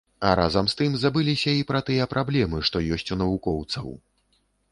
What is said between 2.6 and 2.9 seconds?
што